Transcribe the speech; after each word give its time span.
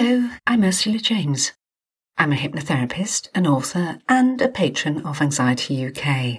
Hello, 0.00 0.30
I'm 0.46 0.62
Ursula 0.62 0.98
James. 0.98 1.54
I'm 2.16 2.30
a 2.30 2.36
hypnotherapist, 2.36 3.30
an 3.34 3.48
author, 3.48 3.98
and 4.08 4.40
a 4.40 4.46
patron 4.48 5.04
of 5.04 5.20
Anxiety 5.20 5.84
UK. 5.84 6.38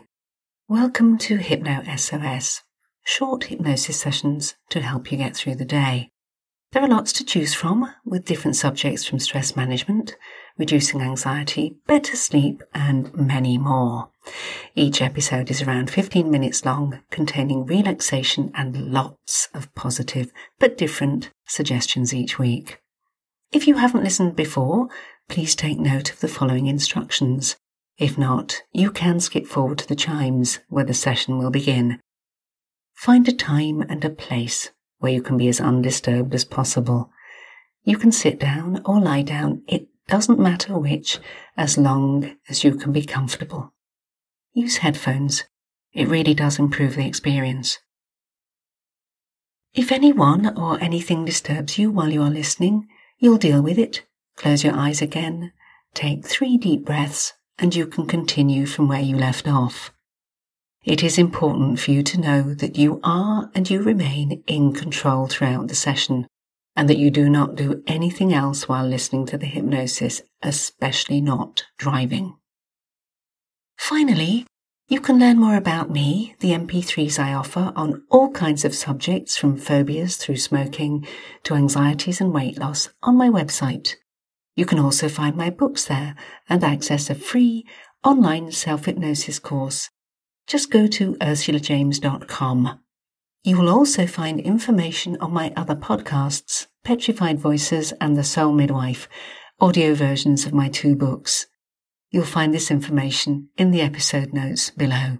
Welcome 0.69 1.17
to 1.17 1.35
Hypno 1.35 1.83
SOS, 1.97 2.61
short 3.03 3.43
hypnosis 3.43 3.99
sessions 3.99 4.55
to 4.69 4.79
help 4.79 5.11
you 5.11 5.17
get 5.17 5.35
through 5.35 5.55
the 5.55 5.65
day. 5.65 6.09
There 6.71 6.81
are 6.81 6.87
lots 6.87 7.11
to 7.11 7.25
choose 7.25 7.53
from, 7.53 7.93
with 8.05 8.23
different 8.23 8.55
subjects 8.55 9.03
from 9.03 9.19
stress 9.19 9.57
management, 9.57 10.15
reducing 10.57 11.01
anxiety, 11.01 11.75
better 11.85 12.15
sleep, 12.15 12.63
and 12.73 13.13
many 13.13 13.57
more. 13.57 14.09
Each 14.73 15.01
episode 15.01 15.51
is 15.51 15.61
around 15.61 15.91
15 15.91 16.31
minutes 16.31 16.63
long, 16.63 17.01
containing 17.11 17.65
relaxation 17.65 18.53
and 18.55 18.93
lots 18.93 19.49
of 19.53 19.75
positive 19.75 20.31
but 20.59 20.77
different 20.77 21.31
suggestions 21.45 22.13
each 22.13 22.39
week. 22.39 22.79
If 23.51 23.67
you 23.67 23.75
haven't 23.75 24.03
listened 24.03 24.35
before, 24.35 24.89
please 25.27 25.55
take 25.55 25.79
note 25.79 26.11
of 26.11 26.19
the 26.19 26.27
following 26.27 26.67
instructions. 26.67 27.55
If 27.97 28.17
not, 28.17 28.61
you 28.71 28.91
can 28.91 29.19
skip 29.19 29.47
forward 29.47 29.79
to 29.79 29.87
the 29.87 29.95
chimes 29.95 30.59
where 30.69 30.85
the 30.85 30.93
session 30.93 31.39
will 31.39 31.49
begin. 31.49 31.99
Find 32.93 33.27
a 33.27 33.33
time 33.33 33.81
and 33.81 34.05
a 34.05 34.09
place 34.09 34.69
where 34.99 35.11
you 35.11 35.21
can 35.21 35.37
be 35.37 35.47
as 35.47 35.59
undisturbed 35.59 36.35
as 36.35 36.45
possible. 36.45 37.09
You 37.83 37.97
can 37.97 38.11
sit 38.11 38.39
down 38.39 38.81
or 38.85 39.01
lie 39.01 39.23
down, 39.23 39.63
it 39.67 39.87
doesn't 40.07 40.39
matter 40.39 40.77
which, 40.77 41.19
as 41.57 41.77
long 41.77 42.35
as 42.49 42.63
you 42.63 42.75
can 42.75 42.91
be 42.91 43.03
comfortable. 43.03 43.73
Use 44.53 44.77
headphones. 44.77 45.45
It 45.91 46.07
really 46.07 46.35
does 46.35 46.59
improve 46.59 46.95
the 46.95 47.07
experience. 47.07 47.79
If 49.73 49.91
anyone 49.91 50.57
or 50.57 50.79
anything 50.81 51.25
disturbs 51.25 51.77
you 51.77 51.89
while 51.89 52.11
you 52.11 52.21
are 52.21 52.29
listening, 52.29 52.87
You'll 53.19 53.37
deal 53.37 53.61
with 53.61 53.77
it. 53.77 54.05
Close 54.37 54.63
your 54.63 54.75
eyes 54.75 55.01
again. 55.01 55.51
Take 55.93 56.25
three 56.25 56.57
deep 56.57 56.85
breaths 56.85 57.33
and 57.57 57.75
you 57.75 57.85
can 57.85 58.05
continue 58.05 58.65
from 58.65 58.87
where 58.87 59.01
you 59.01 59.17
left 59.17 59.47
off. 59.47 59.91
It 60.85 61.03
is 61.03 61.17
important 61.17 61.79
for 61.79 61.91
you 61.91 62.01
to 62.03 62.19
know 62.19 62.53
that 62.53 62.77
you 62.77 63.01
are 63.03 63.51
and 63.53 63.69
you 63.69 63.81
remain 63.81 64.41
in 64.47 64.73
control 64.73 65.27
throughout 65.27 65.67
the 65.67 65.75
session 65.75 66.27
and 66.75 66.89
that 66.89 66.97
you 66.97 67.11
do 67.11 67.29
not 67.29 67.55
do 67.55 67.83
anything 67.85 68.33
else 68.33 68.69
while 68.69 68.87
listening 68.87 69.25
to 69.25 69.37
the 69.37 69.45
hypnosis, 69.45 70.21
especially 70.41 71.19
not 71.19 71.65
driving. 71.77 72.37
Finally, 73.77 74.45
you 74.89 74.99
can 74.99 75.19
learn 75.19 75.37
more 75.37 75.55
about 75.55 75.91
me, 75.91 76.35
the 76.39 76.49
MP3s 76.49 77.19
I 77.19 77.33
offer 77.35 77.71
on 77.75 78.01
all 78.09 78.31
kinds 78.31 78.65
of 78.65 78.73
subjects 78.73 79.37
from 79.37 79.55
phobias 79.55 80.17
through 80.17 80.37
smoking 80.37 81.07
to 81.43 81.53
anxieties 81.53 82.19
and 82.19 82.33
weight 82.33 82.57
loss 82.57 82.89
on 83.03 83.15
my 83.15 83.29
website. 83.29 83.93
You 84.55 84.65
can 84.65 84.79
also 84.79 85.07
find 85.07 85.35
my 85.35 85.51
books 85.51 85.85
there 85.85 86.15
and 86.49 86.63
access 86.63 87.07
a 87.07 87.15
free 87.15 87.67
online 88.03 88.51
self-hypnosis 88.51 89.37
course. 89.37 89.91
Just 90.47 90.71
go 90.71 90.87
to 90.87 91.13
ursulajames.com. 91.17 92.79
You 93.43 93.57
will 93.59 93.69
also 93.69 94.07
find 94.07 94.39
information 94.39 95.17
on 95.21 95.31
my 95.31 95.53
other 95.55 95.75
podcasts, 95.75 96.65
Petrified 96.83 97.37
Voices 97.37 97.93
and 98.01 98.17
The 98.17 98.23
Soul 98.23 98.53
Midwife, 98.53 99.07
audio 99.61 99.93
versions 99.93 100.47
of 100.47 100.53
my 100.53 100.67
two 100.67 100.95
books. 100.95 101.45
You'll 102.11 102.25
find 102.25 102.53
this 102.53 102.71
information 102.71 103.49
in 103.57 103.71
the 103.71 103.81
episode 103.81 104.33
notes 104.33 104.71
below. 104.71 105.19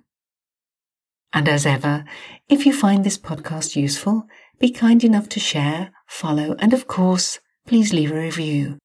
And 1.32 1.48
as 1.48 1.66
ever, 1.66 2.04
if 2.48 2.66
you 2.66 2.74
find 2.74 3.04
this 3.04 3.18
podcast 3.18 3.76
useful, 3.76 4.26
be 4.60 4.72
kind 4.72 5.04
enough 5.04 5.30
to 5.30 5.40
share, 5.40 5.92
follow, 6.08 6.56
and 6.58 6.74
of 6.74 6.88
course, 6.88 7.40
please 7.68 7.94
leave 7.94 8.12
a 8.12 8.16
review. 8.20 8.80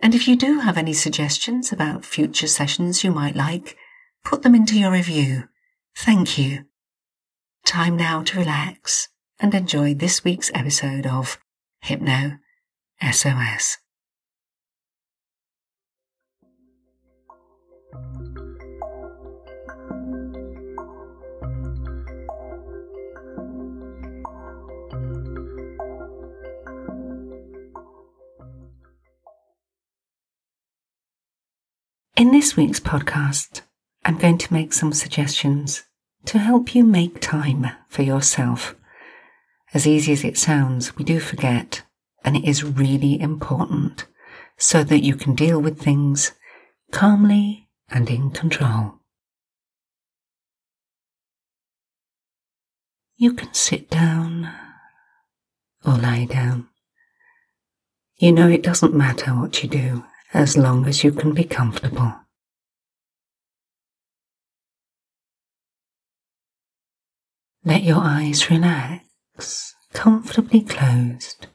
And 0.00 0.14
if 0.14 0.26
you 0.26 0.36
do 0.36 0.60
have 0.60 0.78
any 0.78 0.94
suggestions 0.94 1.72
about 1.72 2.04
future 2.04 2.46
sessions 2.46 3.04
you 3.04 3.10
might 3.10 3.36
like, 3.36 3.76
put 4.24 4.42
them 4.42 4.54
into 4.54 4.78
your 4.78 4.90
review. 4.90 5.44
Thank 5.94 6.38
you. 6.38 6.64
Time 7.64 7.96
now 7.96 8.22
to 8.22 8.38
relax 8.38 9.08
and 9.40 9.54
enjoy 9.54 9.94
this 9.94 10.24
week's 10.24 10.50
episode 10.54 11.06
of 11.06 11.38
Hypno 11.80 12.38
SOS. 13.02 13.78
In 32.16 32.30
this 32.30 32.56
week's 32.56 32.80
podcast, 32.80 33.60
I'm 34.02 34.16
going 34.16 34.38
to 34.38 34.50
make 34.54 34.72
some 34.72 34.94
suggestions 34.94 35.84
to 36.24 36.38
help 36.38 36.74
you 36.74 36.82
make 36.82 37.20
time 37.20 37.66
for 37.90 38.00
yourself. 38.00 38.74
As 39.74 39.86
easy 39.86 40.14
as 40.14 40.24
it 40.24 40.38
sounds, 40.38 40.96
we 40.96 41.04
do 41.04 41.20
forget, 41.20 41.82
and 42.24 42.34
it 42.34 42.48
is 42.48 42.64
really 42.64 43.20
important 43.20 44.06
so 44.56 44.82
that 44.82 45.04
you 45.04 45.14
can 45.14 45.34
deal 45.34 45.60
with 45.60 45.78
things 45.78 46.32
calmly 46.90 47.68
and 47.90 48.08
in 48.08 48.30
control. 48.30 48.94
You 53.18 53.34
can 53.34 53.52
sit 53.52 53.90
down 53.90 54.50
or 55.84 55.98
lie 55.98 56.24
down. 56.24 56.68
You 58.16 58.32
know, 58.32 58.48
it 58.48 58.62
doesn't 58.62 58.94
matter 58.94 59.32
what 59.32 59.62
you 59.62 59.68
do 59.68 60.04
as 60.36 60.54
long 60.54 60.86
as 60.86 61.02
you 61.02 61.10
can 61.10 61.32
be 61.32 61.44
comfortable. 61.44 62.12
Let 67.64 67.82
your 67.82 68.00
eyes 68.00 68.50
relax, 68.50 69.74
comfortably 69.94 70.60
closed, 70.60 71.46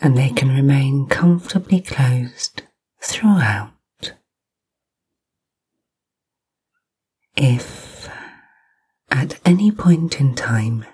and 0.00 0.18
they 0.18 0.30
can 0.30 0.48
remain 0.48 1.06
comfortably 1.06 1.80
closed 1.80 2.62
throughout. 3.00 3.70
If 7.36 8.08
at 9.08 9.38
any 9.44 9.70
point 9.70 10.20
in 10.20 10.34
time 10.34 10.84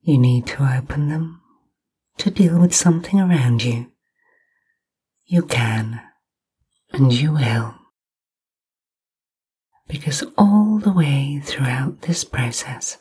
you 0.00 0.16
need 0.16 0.46
to 0.46 0.78
open 0.78 1.10
them, 1.10 1.41
to 2.18 2.30
deal 2.30 2.60
with 2.60 2.74
something 2.74 3.20
around 3.20 3.62
you, 3.64 3.90
you 5.24 5.42
can 5.42 6.00
and 6.92 7.12
you 7.12 7.32
will. 7.32 7.74
Because 9.88 10.24
all 10.38 10.78
the 10.78 10.92
way 10.92 11.40
throughout 11.44 12.02
this 12.02 12.24
process, 12.24 12.98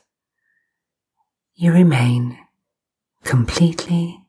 you 1.55 1.71
remain 1.71 2.37
completely 3.23 4.25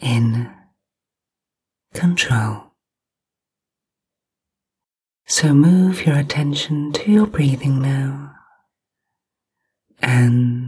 in 0.00 0.52
control. 1.94 2.72
So 5.26 5.54
move 5.54 6.04
your 6.04 6.16
attention 6.16 6.92
to 6.92 7.10
your 7.10 7.26
breathing 7.26 7.80
now 7.80 8.34
and 10.02 10.63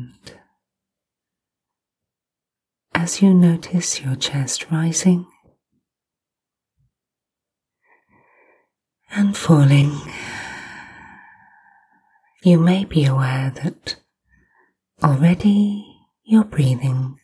as 3.07 3.23
you 3.23 3.33
notice 3.33 4.01
your 4.01 4.17
chest 4.17 4.69
rising 4.69 5.25
and 9.13 9.37
falling, 9.37 9.93
you 12.43 12.59
may 12.59 12.85
be 12.85 13.05
aware 13.05 13.53
that 13.55 13.95
already 15.05 15.87
your 16.25 16.43
breathing 16.43 17.17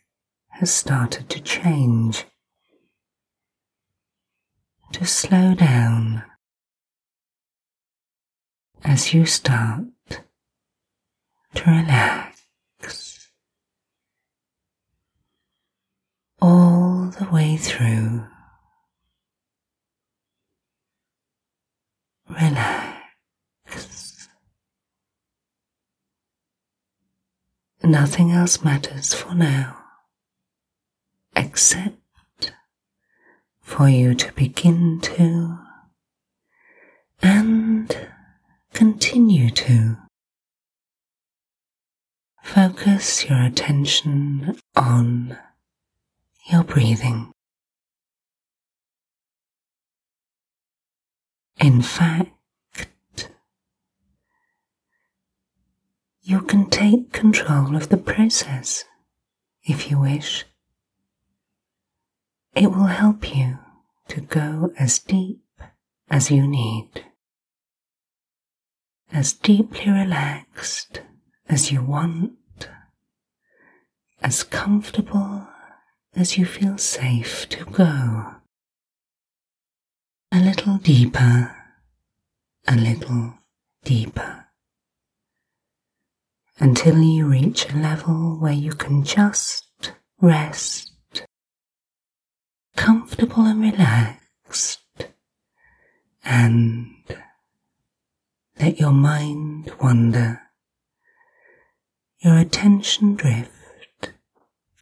has 0.50 0.72
started 0.72 1.28
to 1.28 1.40
change, 1.40 2.26
to 4.92 5.04
slow 5.04 5.52
down 5.52 6.22
as 8.84 9.12
you 9.12 9.26
start 9.26 9.82
to 11.56 11.62
relax. 11.66 12.31
All 16.42 17.12
the 17.20 17.28
way 17.30 17.56
through. 17.56 18.26
Relax. 22.28 24.28
Nothing 27.84 28.32
else 28.32 28.64
matters 28.64 29.14
for 29.14 29.34
now, 29.34 29.76
except 31.36 32.52
for 33.60 33.88
you 33.88 34.14
to 34.14 34.32
begin 34.32 35.00
to 35.02 35.58
and 37.22 38.08
continue 38.72 39.50
to 39.50 39.96
focus 42.42 43.28
your 43.28 43.42
attention 43.42 44.56
on 44.74 45.38
your 46.46 46.64
breathing. 46.64 47.32
In 51.60 51.80
fact, 51.80 52.30
you 56.22 56.40
can 56.40 56.68
take 56.68 57.12
control 57.12 57.76
of 57.76 57.88
the 57.88 57.96
process 57.96 58.84
if 59.64 59.90
you 59.90 60.00
wish. 60.00 60.44
It 62.54 62.70
will 62.70 62.86
help 62.86 63.34
you 63.34 63.58
to 64.08 64.20
go 64.20 64.72
as 64.78 64.98
deep 64.98 65.42
as 66.10 66.30
you 66.30 66.46
need, 66.46 67.06
as 69.12 69.32
deeply 69.32 69.90
relaxed 69.90 71.00
as 71.48 71.70
you 71.70 71.82
want, 71.82 72.68
as 74.20 74.42
comfortable 74.42 75.46
as 76.14 76.36
you 76.36 76.44
feel 76.44 76.76
safe 76.78 77.48
to 77.48 77.64
go. 77.64 78.34
A 80.30 80.38
little 80.38 80.78
deeper, 80.78 81.54
a 82.66 82.76
little 82.76 83.34
deeper, 83.84 84.46
until 86.58 87.00
you 87.00 87.26
reach 87.26 87.70
a 87.70 87.76
level 87.76 88.38
where 88.38 88.52
you 88.52 88.72
can 88.72 89.04
just 89.04 89.92
rest. 90.20 90.90
Comfortable 92.76 93.44
and 93.44 93.60
relaxed, 93.60 94.80
and 96.24 96.94
let 98.58 98.80
your 98.80 98.92
mind 98.92 99.70
wander, 99.80 100.40
your 102.20 102.38
attention 102.38 103.14
drift, 103.14 104.12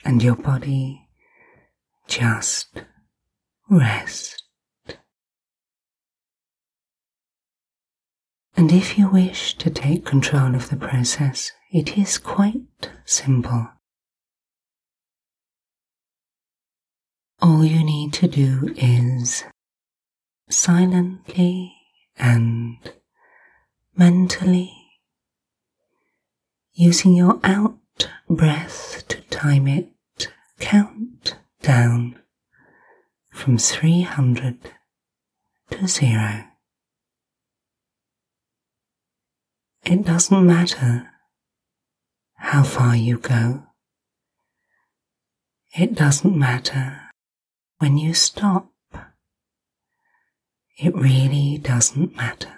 and 0.05 0.23
your 0.23 0.37
body 0.37 1.09
just 2.11 2.83
rest. 3.71 4.43
And 8.57 8.73
if 8.73 8.99
you 8.99 9.09
wish 9.09 9.57
to 9.59 9.71
take 9.71 10.05
control 10.05 10.55
of 10.55 10.69
the 10.69 10.77
process, 10.77 11.53
it 11.71 11.97
is 11.97 12.19
quite 12.19 12.91
simple. 13.07 13.69
All 17.41 17.65
you 17.65 17.83
need 17.85 18.12
to 18.15 18.29
do 18.29 18.75
is 18.77 19.45
silently 20.51 21.73
and 22.19 22.77
mentally, 23.97 24.75
using 26.75 27.15
your 27.15 27.41
out 27.45 27.79
breath 28.29 29.05
to 29.09 29.21
time 29.31 29.69
it, 29.69 29.89
count 30.59 31.37
down 31.62 32.19
from 33.33 33.59
300 33.59 34.59
to 35.71 35.87
zero. 35.87 36.45
It 39.85 40.05
doesn't 40.05 40.47
matter 40.47 41.11
how 42.37 42.62
far 42.62 42.97
you 42.97 43.19
go. 43.19 43.65
It 45.77 45.95
doesn't 45.95 46.37
matter 46.37 47.01
when 47.79 47.97
you 47.97 48.12
stop, 48.12 48.71
it 50.79 50.95
really 50.95 51.59
doesn't 51.59 52.17
matter. 52.17 52.55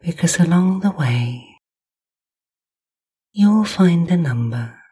Because 0.00 0.38
along 0.38 0.80
the 0.80 0.90
way, 0.90 1.60
you'll 3.32 3.64
find 3.64 4.10
a 4.10 4.16
number 4.16 4.83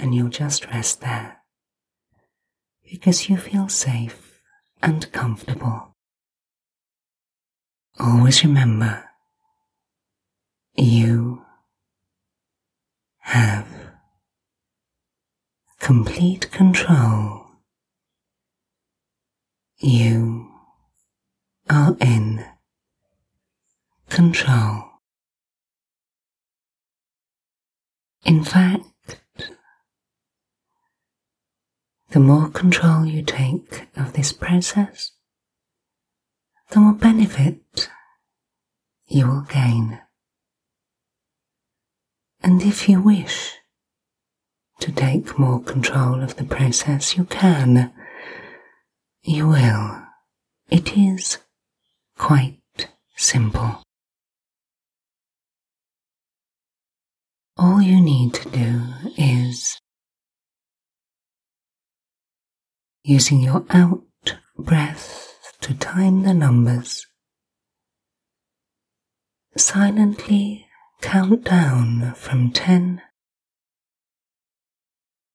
and 0.00 0.14
you'll 0.14 0.28
just 0.28 0.66
rest 0.66 1.02
there 1.02 1.38
because 2.90 3.28
you 3.28 3.36
feel 3.36 3.68
safe 3.68 4.40
and 4.82 5.12
comfortable. 5.12 5.94
Always 7.98 8.42
remember, 8.42 9.04
you 10.74 11.42
have 13.18 13.66
complete 15.78 16.50
control. 16.50 17.46
You 19.78 20.50
are 21.68 21.96
in 22.00 22.44
control. 24.08 24.84
In 28.24 28.44
fact, 28.44 28.89
the 32.20 32.26
more 32.26 32.50
control 32.50 33.06
you 33.06 33.22
take 33.22 33.88
of 33.96 34.12
this 34.12 34.30
process, 34.30 35.12
the 36.68 36.78
more 36.78 36.92
benefit 36.92 37.88
you 39.06 39.26
will 39.26 39.40
gain. 39.40 39.98
And 42.42 42.60
if 42.60 42.90
you 42.90 43.00
wish, 43.00 43.54
to 44.80 44.92
take 44.92 45.38
more 45.38 45.62
control 45.62 46.22
of 46.22 46.36
the 46.36 46.44
process, 46.44 47.16
you 47.16 47.24
can. 47.24 47.90
You 49.22 49.48
will. 49.48 50.02
It 50.70 50.98
is 50.98 51.38
quite 52.18 52.60
simple. 53.16 53.82
All 57.56 57.80
you 57.80 57.98
need 57.98 58.34
to 58.34 58.50
do 58.50 58.82
is 59.16 59.80
using 63.02 63.40
your 63.40 63.64
out 63.70 64.02
breath 64.58 65.34
to 65.60 65.74
time 65.74 66.22
the 66.22 66.34
numbers. 66.34 67.06
Silently 69.56 70.66
count 71.00 71.44
down 71.44 72.14
from 72.14 72.50
10 72.50 73.02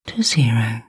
to 0.08 0.24
zero. 0.24 0.84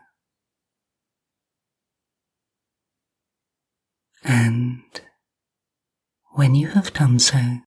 And 4.24 4.82
when 6.32 6.54
you 6.54 6.68
have 6.68 6.92
done 6.92 7.18
so, 7.18 7.58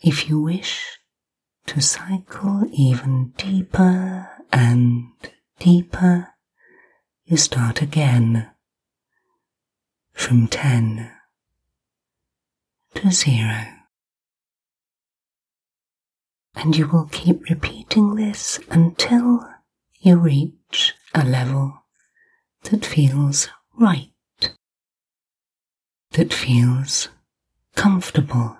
if 0.00 0.28
you 0.28 0.40
wish 0.40 0.98
to 1.66 1.80
cycle 1.80 2.64
even 2.72 3.32
deeper 3.36 4.28
and 4.52 5.08
deeper, 5.58 6.28
you 7.28 7.36
start 7.36 7.82
again 7.82 8.48
from 10.14 10.48
10 10.48 11.10
to 12.94 13.10
0. 13.10 13.66
And 16.54 16.74
you 16.74 16.88
will 16.88 17.04
keep 17.12 17.50
repeating 17.50 18.14
this 18.14 18.58
until 18.70 19.46
you 20.00 20.16
reach 20.16 20.94
a 21.14 21.22
level 21.22 21.84
that 22.62 22.86
feels 22.86 23.50
right, 23.78 24.10
that 26.12 26.32
feels 26.32 27.10
comfortable, 27.76 28.56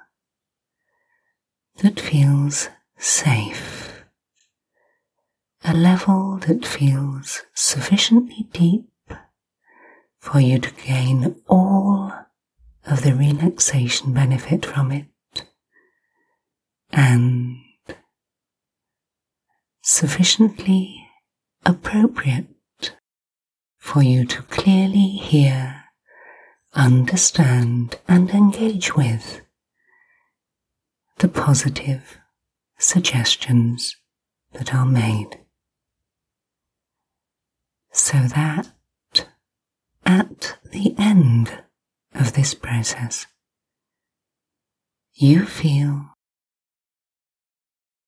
that 1.79 1.99
feels 1.99 2.69
safe, 2.99 3.78
a 5.69 5.75
level 5.75 6.39
that 6.39 6.65
feels 6.65 7.43
sufficiently 7.53 8.49
deep 8.53 8.89
for 10.19 10.41
you 10.41 10.59
to 10.59 10.71
gain 10.87 11.37
all 11.47 12.11
of 12.87 13.03
the 13.03 13.15
relaxation 13.15 14.15
benefit 14.15 14.65
from 14.65 14.91
it 14.91 15.05
and 16.91 17.59
sufficiently 19.83 21.07
appropriate 21.67 22.47
for 23.77 24.03
you 24.03 24.25
to 24.25 24.41
clearly 24.45 25.09
hear, 25.09 25.85
understand, 26.73 27.99
and 28.09 28.31
engage 28.31 28.97
with 28.97 29.43
the 31.19 31.29
positive 31.29 32.19
suggestions 32.79 33.97
that 34.53 34.75
are 34.75 34.87
made. 34.87 35.39
So 37.99 38.17
that 38.29 38.71
at 40.07 40.57
the 40.73 40.95
end 40.97 41.53
of 42.15 42.33
this 42.33 42.55
process, 42.55 43.27
you 45.13 45.45
feel 45.45 46.07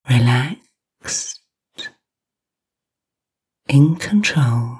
relaxed 0.09 1.41
in 3.69 3.97
control 3.97 4.79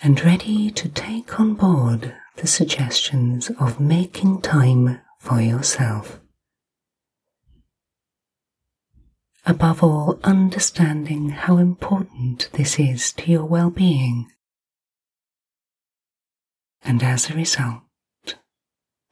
and 0.00 0.22
ready 0.22 0.70
to 0.70 0.88
take 0.90 1.40
on 1.40 1.54
board 1.54 2.14
the 2.36 2.46
suggestions 2.46 3.50
of 3.58 3.80
making 3.80 4.42
time 4.42 5.00
for 5.18 5.40
yourself 5.40 6.20
above 9.46 9.82
all, 9.82 10.18
understanding 10.24 11.30
how 11.30 11.58
important 11.58 12.48
this 12.52 12.78
is 12.78 13.12
to 13.12 13.30
your 13.30 13.44
well 13.44 13.70
being, 13.70 14.30
and 16.82 17.02
as 17.02 17.30
a 17.30 17.34
result, 17.34 17.82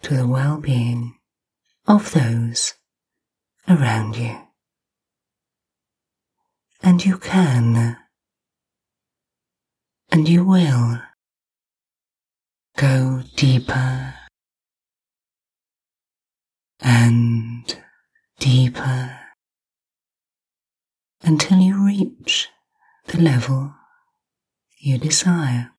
to 0.02 0.14
the 0.14 0.26
well 0.26 0.58
being 0.58 1.14
of 1.86 2.12
those 2.12 2.74
around 3.68 4.16
you. 4.16 4.38
And 6.82 7.04
you 7.04 7.18
can, 7.18 7.96
and 10.10 10.28
you 10.28 10.44
will, 10.44 11.00
go 12.76 13.22
deeper 13.36 14.14
and 16.80 17.78
deeper 18.40 19.21
until 21.22 21.58
you 21.58 21.84
reach 21.84 22.48
the 23.06 23.20
level 23.20 23.74
you 24.78 24.98
desire. 24.98 25.70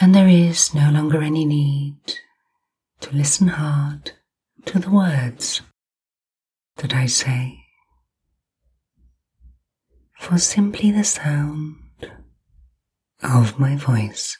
And 0.00 0.14
there 0.14 0.28
is 0.28 0.74
no 0.74 0.90
longer 0.90 1.22
any 1.22 1.44
need 1.44 1.96
to 3.00 3.16
listen 3.16 3.48
hard 3.48 4.12
to 4.66 4.78
the 4.78 4.90
words 4.90 5.62
that 6.76 6.94
I 6.94 7.06
say, 7.06 7.64
for 10.18 10.38
simply 10.38 10.90
the 10.90 11.04
sound 11.04 11.76
of 13.22 13.58
my 13.58 13.74
voice, 13.74 14.38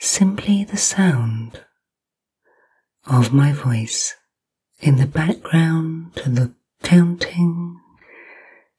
simply 0.00 0.64
the 0.64 0.78
sound 0.78 1.64
of 3.06 3.32
my 3.32 3.52
voice 3.52 4.14
in 4.80 4.96
the 4.96 5.06
background 5.06 6.14
to 6.16 6.28
the 6.28 6.52
counting, 6.82 7.80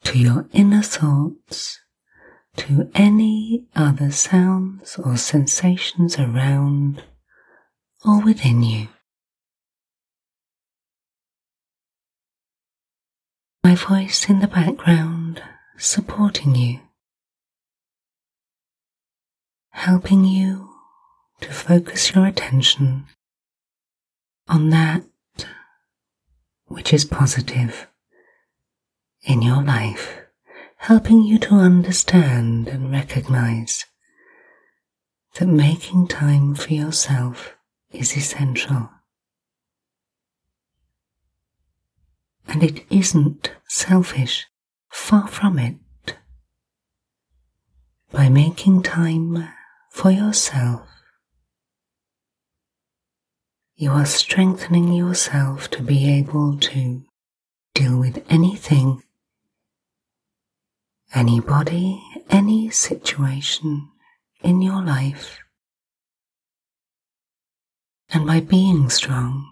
to 0.03 0.19
your 0.19 0.47
inner 0.51 0.81
thoughts, 0.81 1.79
to 2.57 2.89
any 2.93 3.65
other 3.75 4.11
sounds 4.11 4.97
or 4.97 5.15
sensations 5.15 6.17
around 6.17 7.03
or 8.05 8.21
within 8.21 8.63
you. 8.63 8.87
My 13.63 13.75
voice 13.75 14.29
in 14.29 14.39
the 14.39 14.47
background 14.47 15.41
supporting 15.77 16.55
you, 16.55 16.79
helping 19.71 20.25
you 20.25 20.69
to 21.41 21.51
focus 21.51 22.15
your 22.15 22.25
attention 22.25 23.05
on 24.47 24.69
that 24.69 25.03
which 26.67 26.93
is 26.93 27.05
positive 27.05 27.87
in 29.23 29.41
your 29.41 29.63
life, 29.63 30.21
helping 30.77 31.23
you 31.23 31.37
to 31.39 31.55
understand 31.55 32.67
and 32.67 32.91
recognize 32.91 33.85
that 35.35 35.47
making 35.47 36.07
time 36.07 36.55
for 36.55 36.73
yourself 36.73 37.55
is 37.91 38.15
essential. 38.15 38.89
And 42.47 42.63
it 42.63 42.85
isn't 42.89 43.51
selfish, 43.67 44.47
far 44.89 45.27
from 45.27 45.59
it. 45.59 45.75
By 48.11 48.29
making 48.29 48.83
time 48.83 49.49
for 49.89 50.11
yourself, 50.11 50.87
you 53.79 53.91
are 53.91 54.07
strengthening 54.07 54.91
yourself 54.91 55.69
to 55.69 55.83
be 55.83 56.11
able 56.11 56.57
to 56.57 57.03
deal 57.75 57.95
with 57.99 58.25
anything, 58.27 59.03
anybody, 61.13 62.03
any 62.31 62.71
situation 62.71 63.87
in 64.41 64.63
your 64.63 64.83
life. 64.83 65.37
And 68.09 68.25
by 68.25 68.39
being 68.39 68.89
strong, 68.89 69.47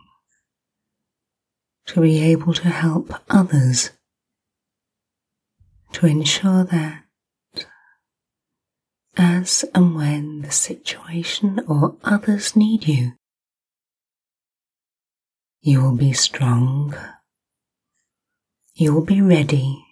to 1.86 2.02
be 2.02 2.20
able 2.24 2.56
to 2.56 2.70
help 2.70 3.14
others, 3.30 3.92
to 5.92 6.08
ensure 6.08 6.64
that 6.64 7.04
as 9.18 9.66
and 9.76 9.96
when 9.96 10.42
the 10.42 10.52
situation 10.52 11.60
or 11.68 11.96
others 12.04 12.56
need 12.56 12.88
you, 12.88 13.14
you 15.66 15.82
will 15.82 15.96
be 15.96 16.14
strong. 16.14 16.96
You 18.76 18.94
will 18.94 19.04
be 19.04 19.20
ready. 19.20 19.84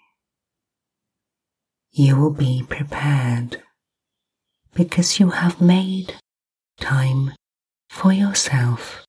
You 1.89 2.15
will 2.15 2.29
be 2.29 2.63
prepared 2.69 3.63
because 4.75 5.19
you 5.19 5.31
have 5.31 5.59
made 5.59 6.13
time 6.79 7.31
for 7.89 8.13
yourself 8.13 9.03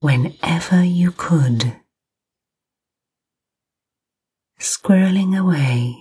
whenever 0.00 0.82
you 0.82 1.12
could. 1.12 1.76
Squirreling 4.58 5.38
away 5.38 5.94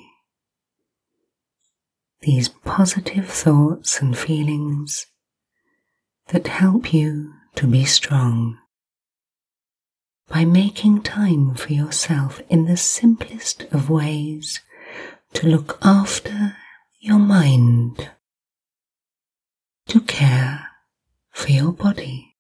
these 2.22 2.48
positive 2.48 3.28
thoughts 3.28 4.00
and 4.00 4.18
feelings 4.18 5.06
that 6.30 6.48
help 6.48 6.94
you 6.94 7.34
to 7.56 7.68
be 7.68 7.84
strong 7.84 8.58
by 10.30 10.44
making 10.44 11.02
time 11.02 11.56
for 11.56 11.72
yourself 11.72 12.42
in 12.50 12.66
the 12.66 12.78
simplest 12.78 13.64
of 13.72 13.90
ways 13.90 14.60
to 15.34 15.48
look 15.48 15.78
after 15.82 16.58
your 17.00 17.20
mind, 17.20 18.10
to 19.88 20.02
care 20.02 20.68
for 21.32 21.50
your 21.50 21.72
body, 21.72 22.36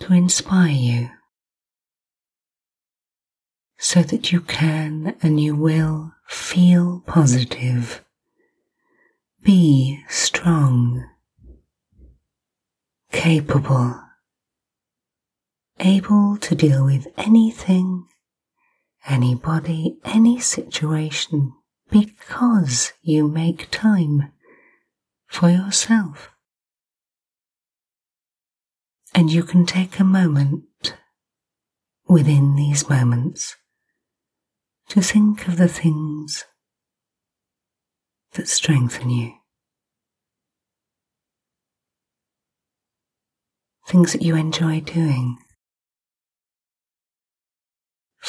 to 0.00 0.12
inspire 0.12 0.70
you 0.70 1.10
so 3.78 4.02
that 4.02 4.32
you 4.32 4.40
can 4.40 5.14
and 5.22 5.40
you 5.40 5.54
will 5.54 6.12
feel 6.26 7.02
positive, 7.06 8.02
be 9.42 10.02
strong, 10.08 11.04
capable 13.12 14.03
able 15.80 16.36
to 16.36 16.54
deal 16.54 16.84
with 16.84 17.06
anything, 17.16 18.06
anybody, 19.06 19.96
any 20.04 20.38
situation 20.38 21.52
because 21.90 22.92
you 23.02 23.28
make 23.28 23.70
time 23.70 24.32
for 25.26 25.50
yourself. 25.50 26.30
And 29.14 29.30
you 29.30 29.42
can 29.42 29.64
take 29.64 29.98
a 29.98 30.04
moment 30.04 30.96
within 32.08 32.56
these 32.56 32.88
moments 32.88 33.56
to 34.88 35.00
think 35.00 35.46
of 35.46 35.56
the 35.56 35.68
things 35.68 36.44
that 38.32 38.48
strengthen 38.48 39.10
you. 39.10 39.34
Things 43.86 44.12
that 44.12 44.22
you 44.22 44.34
enjoy 44.34 44.80
doing 44.80 45.38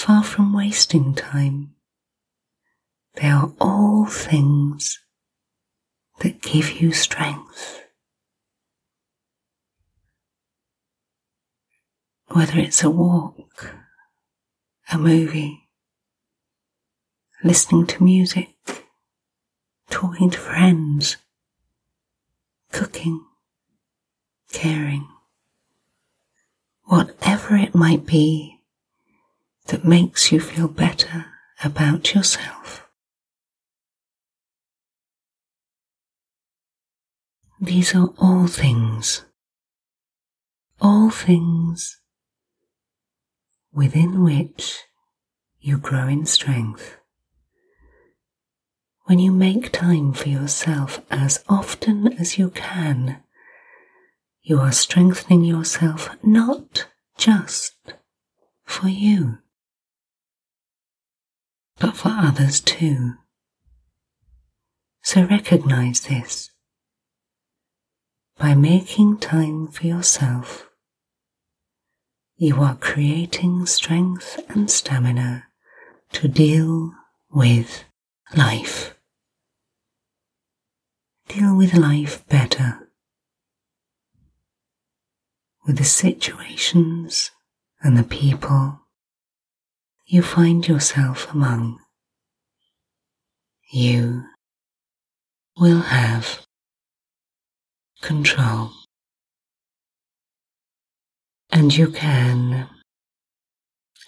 far 0.05 0.23
from 0.23 0.53
wasting 0.53 1.15
time. 1.15 1.73
They 3.15 3.27
are 3.27 3.51
all 3.59 4.05
things 4.05 4.99
that 6.19 6.43
give 6.43 6.79
you 6.79 6.91
strength. 6.91 7.81
Whether 12.27 12.59
it's 12.59 12.83
a 12.83 12.89
walk, 12.91 13.73
a 14.91 14.99
movie, 14.99 15.69
listening 17.43 17.87
to 17.87 18.03
music, 18.03 18.53
talking 19.89 20.29
to 20.29 20.37
friends, 20.37 21.17
cooking, 22.71 23.25
caring, 24.51 25.07
whatever 26.83 27.55
it 27.55 27.73
might 27.73 28.05
be 28.05 28.54
that 29.67 29.85
makes 29.85 30.31
you 30.31 30.39
feel 30.39 30.67
better 30.67 31.25
about 31.63 32.13
yourself. 32.13 32.87
These 37.59 37.95
are 37.95 38.09
all 38.19 38.47
things, 38.47 39.23
all 40.79 41.09
things 41.09 41.99
within 43.73 44.23
which 44.23 44.79
you 45.59 45.77
grow 45.77 46.07
in 46.07 46.25
strength. 46.25 46.97
When 49.05 49.19
you 49.19 49.31
make 49.31 49.71
time 49.71 50.13
for 50.13 50.29
yourself 50.29 50.99
as 51.09 51.43
often 51.47 52.13
as 52.19 52.37
you 52.37 52.49
can, 52.49 53.23
you 54.41 54.59
are 54.59 54.71
strengthening 54.71 55.43
yourself 55.43 56.09
not 56.23 56.87
just 57.17 57.73
for 58.65 58.87
you, 58.87 59.39
but 61.79 61.95
for 61.95 62.09
others 62.09 62.59
too. 62.59 63.15
So 65.01 65.23
recognize 65.23 66.01
this. 66.01 66.51
By 68.37 68.53
making 68.53 69.19
time 69.19 69.67
for 69.67 69.85
yourself, 69.85 70.69
you 72.37 72.61
are 72.61 72.75
creating 72.75 73.65
strength 73.65 74.39
and 74.49 74.69
stamina 74.69 75.45
to 76.13 76.27
deal 76.27 76.91
with 77.29 77.85
life. 78.35 78.95
Deal 81.27 81.55
with 81.55 81.73
life 81.73 82.27
better. 82.27 82.89
With 85.65 85.77
the 85.77 85.85
situations 85.85 87.31
and 87.81 87.97
the 87.97 88.03
people 88.03 88.81
you 90.05 90.21
find 90.21 90.67
yourself 90.67 91.31
among. 91.33 91.79
You 93.71 94.23
will 95.57 95.81
have 95.81 96.45
control. 98.01 98.71
And 101.51 101.75
you 101.75 101.87
can, 101.87 102.69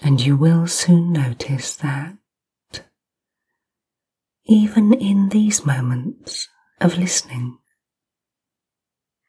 and 0.01 0.21
you 0.21 0.35
will 0.35 0.67
soon 0.67 1.13
notice 1.13 1.75
that 1.77 2.17
even 4.45 4.93
in 4.93 5.29
these 5.29 5.65
moments 5.65 6.47
of 6.79 6.97
listening, 6.97 7.57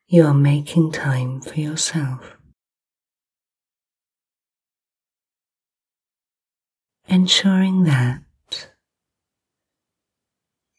you 0.07 0.25
are 0.25 0.35
making 0.35 0.93
time 0.93 1.41
for 1.41 1.55
yourself. 1.55 2.38
Ensuring 7.09 7.85
that 7.85 8.23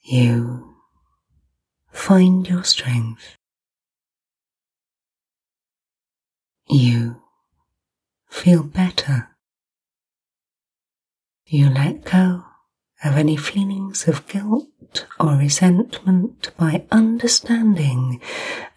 you 0.02 0.76
find 1.92 2.48
your 2.48 2.64
strength 2.64 3.38
You 6.72 7.24
feel 8.30 8.62
better. 8.62 9.30
You 11.48 11.72
let 11.72 12.06
go 12.06 12.44
of 13.04 13.18
any 13.18 13.38
feelings 13.38 14.08
of 14.08 14.28
guilt 14.28 15.08
or 15.20 15.34
resentment 15.34 16.52
by 16.58 16.86
understanding 16.92 18.22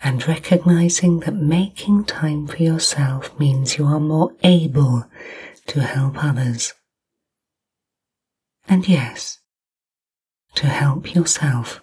and 0.03 0.27
recognizing 0.27 1.21
that 1.21 1.35
making 1.35 2.05
time 2.05 2.47
for 2.47 2.57
yourself 2.57 3.39
means 3.39 3.77
you 3.77 3.85
are 3.85 4.01
more 4.01 4.35
able 4.43 5.05
to 5.67 5.83
help 5.83 6.25
others. 6.25 6.73
And 8.73 8.89
yes, 8.89 9.39
to 10.55 10.67
help 10.67 11.15
yourself. 11.15 11.83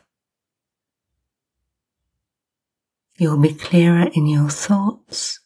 You'll 3.15 3.37
be 3.37 3.53
clearer 3.53 4.09
in 4.15 4.25
your 4.25 4.49
thoughts 4.49 5.39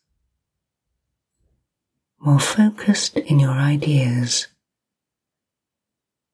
more 2.18 2.40
focused 2.40 3.18
in 3.18 3.42
your 3.42 3.52
ideas, 3.52 4.48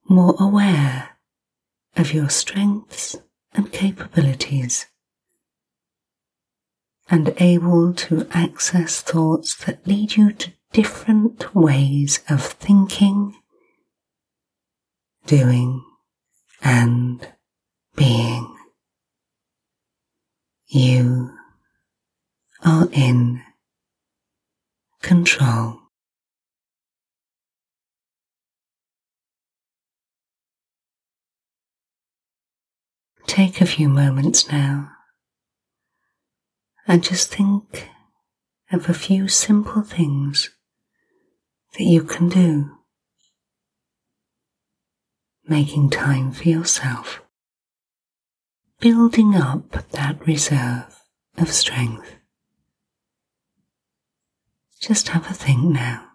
more 0.07 0.35
aware 0.39 1.17
of 1.97 2.13
your 2.13 2.29
strengths 2.29 3.15
and 3.53 3.71
capabilities, 3.71 4.85
and 7.09 7.33
able 7.37 7.95
to 7.95 8.27
access 8.29 9.01
thoughts 9.01 9.55
that 9.65 9.87
lead 9.87 10.15
you 10.15 10.33
to 10.33 10.53
different 10.71 11.55
ways 11.55 12.19
of 12.29 12.43
thinking, 12.43 13.35
doing, 15.29 15.83
and 16.63 17.27
being. 17.95 18.55
You 20.65 21.29
are 22.65 22.89
in 22.91 23.41
control. 25.03 25.79
Take 33.27 33.61
a 33.61 33.67
few 33.67 33.87
moments 33.87 34.51
now 34.51 34.91
and 36.87 37.03
just 37.03 37.31
think 37.31 37.87
of 38.71 38.89
a 38.89 38.95
few 38.95 39.27
simple 39.27 39.83
things 39.83 40.49
that 41.77 41.83
you 41.83 42.03
can 42.03 42.29
do, 42.29 42.78
making 45.49 45.89
time 45.89 46.31
for 46.31 46.47
yourself, 46.47 47.21
building 48.79 49.35
up 49.35 49.89
that 49.89 50.25
reserve 50.27 51.01
of 51.37 51.51
strength. 51.51 52.15
Just 54.79 55.09
have 55.09 55.29
a 55.29 55.33
think 55.33 55.63
now. 55.63 56.05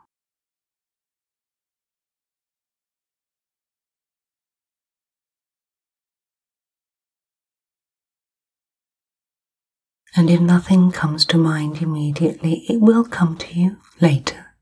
And 10.16 10.31
if 10.31 10.40
nothing 10.40 10.92
comes 10.92 11.25
to 11.27 11.37
mind 11.37 11.83
immediately, 11.83 12.64
it 12.68 12.81
will 12.81 13.05
come 13.05 13.37
to 13.38 13.53
you 13.53 13.79
later, 14.01 14.55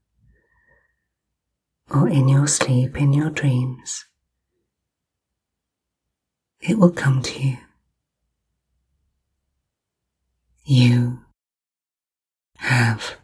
or 1.90 2.08
in 2.08 2.26
your 2.26 2.46
sleep, 2.46 2.96
in 2.96 3.12
your 3.12 3.28
dreams. 3.28 4.06
It 6.62 6.78
will 6.78 6.92
come 6.92 7.22
to 7.22 7.42
you. 7.42 7.58
You 10.64 11.18
have 12.58 13.16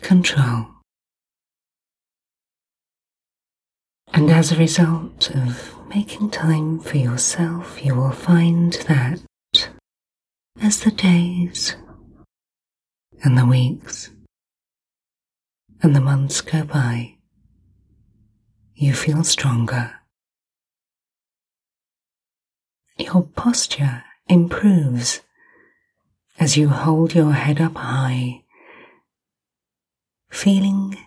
control. 0.00 0.68
And 4.14 4.30
as 4.30 4.50
a 4.50 4.56
result 4.56 5.30
of 5.30 5.74
making 5.88 6.30
time 6.30 6.80
for 6.80 6.96
yourself, 6.96 7.84
you 7.84 7.94
will 7.94 8.10
find 8.10 8.72
that 8.88 9.20
as 10.62 10.80
the 10.80 10.90
days 10.90 11.76
and 13.22 13.36
the 13.36 13.44
weeks 13.44 14.10
and 15.82 15.94
the 15.94 16.00
months 16.00 16.40
go 16.40 16.64
by, 16.64 17.16
you 18.74 18.94
feel 18.94 19.24
stronger. 19.24 19.99
Your 23.00 23.22
posture 23.22 24.04
improves 24.28 25.22
as 26.38 26.58
you 26.58 26.68
hold 26.68 27.14
your 27.14 27.32
head 27.32 27.58
up 27.58 27.74
high, 27.76 28.42
feeling 30.28 30.98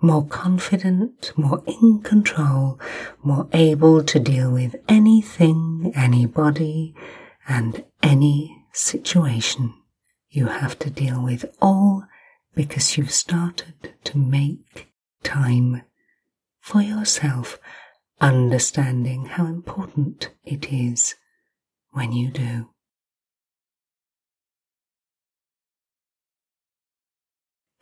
more 0.00 0.24
confident, 0.24 1.32
more 1.36 1.64
in 1.66 2.00
control, 2.02 2.78
more 3.24 3.48
able 3.52 4.04
to 4.04 4.20
deal 4.20 4.52
with 4.52 4.76
anything, 4.88 5.92
anybody, 5.96 6.94
and 7.48 7.84
any 8.00 8.64
situation 8.72 9.74
you 10.30 10.46
have 10.46 10.78
to 10.78 10.90
deal 10.90 11.20
with, 11.20 11.44
all 11.60 12.04
because 12.54 12.96
you've 12.96 13.10
started 13.10 13.94
to 14.04 14.16
make 14.16 14.92
time 15.24 15.82
for 16.60 16.80
yourself, 16.80 17.58
understanding 18.24 19.26
how 19.26 19.44
important 19.44 20.30
it 20.44 20.72
is 20.72 21.14
when 21.90 22.10
you 22.10 22.30
do. 22.30 22.70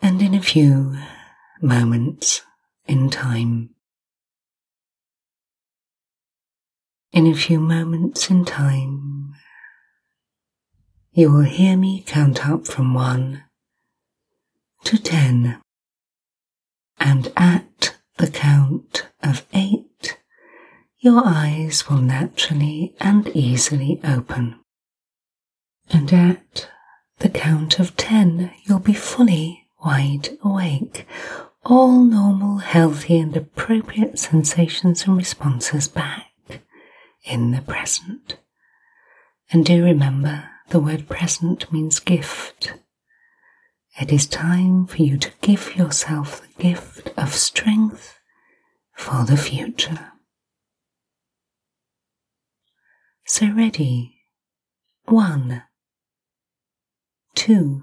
And 0.00 0.20
in 0.20 0.34
a 0.34 0.42
few 0.42 0.98
moments 1.60 2.42
in 2.88 3.08
time, 3.08 3.70
in 7.12 7.28
a 7.28 7.34
few 7.34 7.60
moments 7.60 8.28
in 8.28 8.44
time, 8.44 9.34
you 11.12 11.30
will 11.30 11.42
hear 11.44 11.76
me 11.76 12.02
count 12.04 12.48
up 12.48 12.66
from 12.66 12.94
one 12.94 13.44
to 14.82 14.98
ten. 14.98 15.60
And 16.98 17.32
at 17.36 17.96
the 18.18 18.26
count 18.26 19.06
of 19.22 19.46
eight, 19.52 20.18
your 21.02 21.20
eyes 21.26 21.90
will 21.90 21.98
naturally 21.98 22.94
and 23.00 23.28
easily 23.34 24.00
open. 24.04 24.54
And 25.90 26.12
at 26.12 26.70
the 27.18 27.28
count 27.28 27.80
of 27.80 27.96
ten, 27.96 28.52
you'll 28.62 28.78
be 28.78 28.94
fully 28.94 29.66
wide 29.84 30.28
awake, 30.44 31.04
all 31.64 32.04
normal, 32.04 32.58
healthy, 32.58 33.18
and 33.18 33.36
appropriate 33.36 34.16
sensations 34.16 35.04
and 35.04 35.16
responses 35.16 35.88
back 35.88 36.62
in 37.24 37.50
the 37.50 37.62
present. 37.62 38.36
And 39.50 39.66
do 39.66 39.84
remember 39.84 40.44
the 40.68 40.78
word 40.78 41.08
present 41.08 41.70
means 41.72 41.98
gift. 41.98 42.74
It 44.00 44.12
is 44.12 44.26
time 44.26 44.86
for 44.86 45.02
you 45.02 45.18
to 45.18 45.32
give 45.40 45.74
yourself 45.74 46.42
the 46.42 46.62
gift 46.62 47.10
of 47.16 47.34
strength 47.34 48.20
for 48.94 49.24
the 49.24 49.36
future. 49.36 50.12
So 53.24 53.50
ready. 53.50 54.18
One, 55.06 55.62
two, 57.34 57.82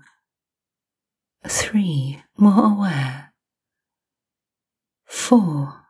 three, 1.47 2.21
more 2.37 2.73
aware. 2.73 3.33
Four, 5.05 5.85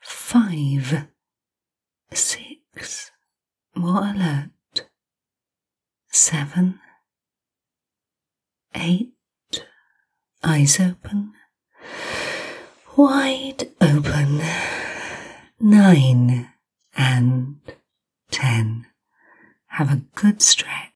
five, 0.00 1.08
six, 2.12 3.10
more 3.74 4.04
alert. 4.04 4.50
Seven, 6.10 6.80
eight, 8.74 9.12
eyes 10.42 10.80
open, 10.80 11.32
wide 12.96 13.68
open, 13.80 14.40
nine. 15.60 16.48
And 16.96 17.60
ten. 18.30 18.86
Have 19.68 19.92
a 19.92 20.02
good 20.14 20.42
stretch. 20.42 20.92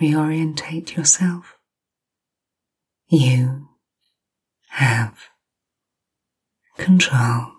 Reorientate 0.00 0.96
yourself. 0.96 1.56
You 3.08 3.68
have 4.70 5.18
control. 6.76 7.53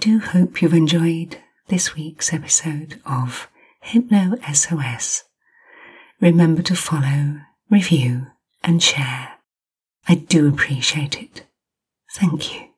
Do 0.00 0.18
hope 0.18 0.62
you've 0.62 0.72
enjoyed 0.72 1.36
this 1.68 1.94
week's 1.94 2.32
episode 2.32 2.98
of 3.04 3.48
Hypno 3.82 4.36
SOS. 4.50 5.24
Remember 6.22 6.62
to 6.62 6.74
follow, 6.74 7.42
review, 7.68 8.28
and 8.64 8.82
share. 8.82 9.34
I 10.08 10.14
do 10.14 10.48
appreciate 10.48 11.20
it. 11.20 11.44
Thank 12.14 12.54
you. 12.54 12.69